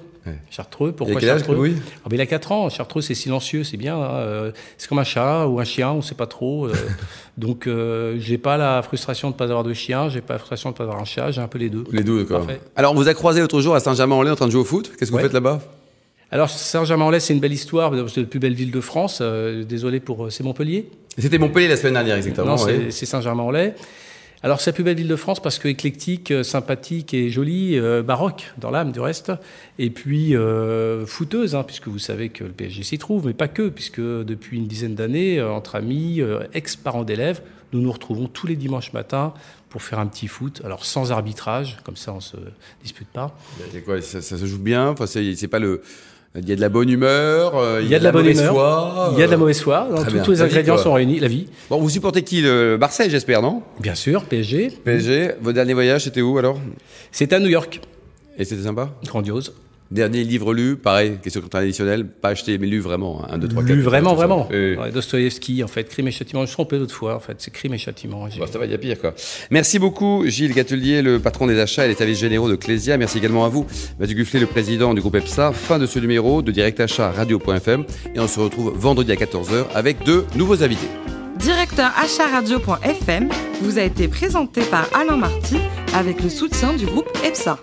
Chartreux, 0.50 0.92
pourquoi 0.92 1.20
il 1.20 1.26
Chartreux 1.26 1.74
ah, 2.04 2.08
Il 2.10 2.20
a 2.20 2.26
4 2.26 2.52
ans. 2.52 2.68
Chartreux, 2.68 3.02
c'est 3.02 3.14
silencieux, 3.14 3.64
c'est 3.64 3.76
bien. 3.76 3.96
Hein. 3.96 4.14
Euh, 4.14 4.52
c'est 4.76 4.88
comme 4.88 4.98
un 4.98 5.04
chat 5.04 5.46
ou 5.46 5.60
un 5.60 5.64
chien, 5.64 5.90
on 5.90 5.98
ne 5.98 6.02
sait 6.02 6.14
pas 6.14 6.26
trop. 6.26 6.66
Euh. 6.66 6.72
donc, 7.38 7.66
euh, 7.66 8.16
j'ai 8.18 8.38
pas 8.38 8.56
la 8.56 8.82
frustration 8.82 9.28
de 9.28 9.34
ne 9.34 9.38
pas 9.38 9.44
avoir 9.44 9.64
de 9.64 9.72
chien, 9.72 10.08
j'ai 10.08 10.20
pas 10.20 10.34
la 10.34 10.38
frustration 10.38 10.70
de 10.70 10.74
ne 10.74 10.78
pas 10.78 10.84
avoir 10.84 11.00
un 11.00 11.04
chat, 11.04 11.30
j'ai 11.30 11.40
un 11.40 11.48
peu 11.48 11.58
les 11.58 11.68
deux. 11.68 11.84
Les 11.92 12.02
deux, 12.02 12.20
d'accord. 12.20 12.46
Alors, 12.74 12.92
on 12.92 12.96
vous 12.96 13.08
a 13.08 13.14
croisé 13.14 13.40
l'autre 13.40 13.60
jour 13.60 13.74
à 13.74 13.80
Saint-Germain-en-Laye 13.80 14.32
en 14.32 14.36
train 14.36 14.46
de 14.46 14.52
jouer 14.52 14.62
au 14.62 14.64
foot. 14.64 14.92
Qu'est-ce 14.98 15.10
que 15.10 15.16
vous 15.16 15.22
faites 15.22 15.32
là-bas? 15.32 15.60
Alors 16.32 16.50
Saint-Germain-en-Laye, 16.50 17.20
c'est 17.20 17.34
une 17.34 17.40
belle 17.40 17.52
histoire, 17.52 17.92
c'est 18.08 18.20
la 18.22 18.26
plus 18.26 18.40
belle 18.40 18.54
ville 18.54 18.72
de 18.72 18.80
France. 18.80 19.22
désolé 19.22 20.00
pour, 20.00 20.32
c'est 20.32 20.42
Montpellier. 20.42 20.90
C'était 21.16 21.38
Montpellier 21.38 21.68
la 21.68 21.76
semaine 21.76 21.94
dernière, 21.94 22.16
exactement. 22.16 22.56
Non, 22.56 22.56
c'est 22.56 23.06
Saint-Germain-en-Laye. 23.06 23.74
Alors 24.46 24.60
c'est 24.60 24.70
la 24.70 24.74
plus 24.74 24.84
belle 24.84 24.96
ville 24.96 25.08
de 25.08 25.16
France 25.16 25.42
parce 25.42 25.58
que 25.58 25.66
éclectique, 25.66 26.30
euh, 26.30 26.44
sympathique 26.44 27.12
et 27.14 27.30
jolie, 27.30 27.76
euh, 27.76 28.04
baroque 28.04 28.52
dans 28.58 28.70
l'âme 28.70 28.92
du 28.92 29.00
reste, 29.00 29.32
et 29.80 29.90
puis 29.90 30.36
euh, 30.36 31.04
fouteuse, 31.04 31.56
hein, 31.56 31.64
puisque 31.64 31.88
vous 31.88 31.98
savez 31.98 32.28
que 32.28 32.44
le 32.44 32.50
PSG 32.50 32.84
s'y 32.84 32.96
trouve, 32.96 33.26
mais 33.26 33.32
pas 33.32 33.48
que, 33.48 33.68
puisque 33.68 34.00
depuis 34.00 34.58
une 34.58 34.68
dizaine 34.68 34.94
d'années, 34.94 35.42
entre 35.42 35.74
amis, 35.74 36.20
ex-parents 36.54 37.02
d'élèves, 37.02 37.42
nous 37.72 37.80
nous 37.80 37.90
retrouvons 37.90 38.28
tous 38.28 38.46
les 38.46 38.54
dimanches 38.54 38.92
matins 38.92 39.34
pour 39.68 39.82
faire 39.82 39.98
un 39.98 40.06
petit 40.06 40.28
foot, 40.28 40.62
alors 40.64 40.84
sans 40.84 41.10
arbitrage, 41.10 41.78
comme 41.82 41.96
ça 41.96 42.12
on 42.12 42.20
se 42.20 42.36
dispute 42.84 43.08
pas. 43.08 43.36
C'est 43.72 43.80
quoi, 43.84 44.00
ça, 44.00 44.22
se 44.22 44.46
joue 44.46 44.60
bien? 44.60 44.94
C'est 45.06 45.48
pas 45.48 45.58
le 45.58 45.82
il 46.38 46.48
y 46.48 46.52
a 46.52 46.56
de 46.56 46.60
la 46.60 46.68
bonne 46.68 46.90
humeur, 46.90 47.56
euh, 47.56 47.80
il 47.82 47.88
y 47.88 47.94
a 47.94 47.98
de 47.98 48.04
la, 48.04 48.12
bonne 48.12 48.26
humeur, 48.26 48.52
foi, 48.52 49.10
il 49.12 49.18
y 49.18 49.22
a 49.22 49.26
de 49.26 49.30
la 49.30 49.36
mauvaise 49.36 49.60
foi. 49.60 49.88
tous 50.24 50.30
les 50.32 50.42
ingrédients 50.42 50.76
sont 50.76 50.92
réunis, 50.92 51.18
la 51.20 51.28
vie. 51.28 51.48
Bon, 51.70 51.80
vous 51.80 51.90
supportez 51.90 52.22
qui 52.22 52.42
le 52.42 52.76
Marseille, 52.78 53.10
j'espère, 53.10 53.42
non? 53.42 53.62
Bien 53.80 53.94
sûr, 53.94 54.24
PSG. 54.24 54.72
PSG. 54.84 55.32
Votre 55.40 55.54
dernier 55.54 55.74
voyage, 55.74 56.04
c'était 56.04 56.20
où 56.20 56.36
alors? 56.38 56.58
C'était 57.10 57.36
à 57.36 57.40
New 57.40 57.48
York. 57.48 57.80
Et 58.38 58.44
c'était 58.44 58.62
sympa? 58.62 58.90
Grandiose. 59.04 59.54
Dernier 59.90 60.24
livre 60.24 60.52
lu, 60.52 60.76
pareil, 60.76 61.18
question 61.22 61.40
traditionnelle, 61.42 62.06
pas 62.06 62.30
acheté, 62.30 62.58
mais 62.58 62.66
lu 62.66 62.80
vraiment, 62.80 63.22
hein, 63.22 63.28
un, 63.32 63.38
deux, 63.38 63.46
trois, 63.46 63.62
quatre. 63.62 63.74
Lu 63.76 63.82
vraiment, 63.82 64.14
vraiment. 64.14 64.48
Dostoïevski, 64.92 65.62
en 65.62 65.68
fait, 65.68 65.84
Crime 65.84 66.08
et 66.08 66.10
Châtiment. 66.10 66.40
Je 66.40 66.42
me 66.42 66.46
suis 66.46 66.54
trompé 66.54 66.78
l'autre 66.78 66.94
fois, 66.94 67.14
en 67.14 67.20
fait, 67.20 67.36
c'est 67.38 67.52
Crime 67.52 67.74
et 67.74 67.78
Châtiment. 67.78 68.28
Bon, 68.38 68.46
ça 68.46 68.58
va, 68.58 68.64
il 68.64 68.72
y 68.72 68.74
a 68.74 68.78
pire, 68.78 69.00
quoi. 69.00 69.14
Merci 69.50 69.78
beaucoup, 69.78 70.24
Gilles 70.26 70.52
Gatelier, 70.54 71.02
le 71.02 71.20
patron 71.20 71.46
des 71.46 71.60
achats 71.60 71.84
et 71.84 71.88
les 71.88 71.94
services 71.94 72.18
généraux 72.18 72.50
de 72.50 72.56
Clésia. 72.56 72.96
Merci 72.96 73.18
également 73.18 73.44
à 73.44 73.48
vous, 73.48 73.66
Mathieu 74.00 74.16
Gufflet, 74.16 74.40
le 74.40 74.46
président 74.46 74.92
du 74.92 75.00
groupe 75.00 75.14
EPSA. 75.14 75.52
Fin 75.52 75.78
de 75.78 75.86
ce 75.86 75.98
numéro 76.00 76.42
de 76.42 76.50
Direct 76.50 76.80
Achat 76.80 77.12
Radio.fm. 77.12 77.84
Et 78.14 78.18
on 78.18 78.26
se 78.26 78.40
retrouve 78.40 78.72
vendredi 78.76 79.12
à 79.12 79.16
14h 79.16 79.66
avec 79.74 80.02
deux 80.04 80.26
nouveaux 80.34 80.62
invités. 80.62 80.88
Directeur 81.38 81.92
Radio.fm 82.32 83.28
vous 83.62 83.78
a 83.78 83.82
été 83.82 84.08
présenté 84.08 84.62
par 84.62 84.88
Alain 84.94 85.16
Marty 85.16 85.58
avec 85.94 86.22
le 86.22 86.28
soutien 86.28 86.74
du 86.74 86.86
groupe 86.86 87.08
EPSA. 87.24 87.58